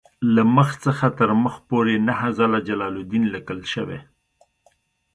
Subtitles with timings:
[0.35, 3.99] له مخ څخه تر مخ پورې نهه ځله جلالدین لیکل شوی.